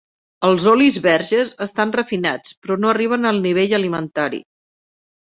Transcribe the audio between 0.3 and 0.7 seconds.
Els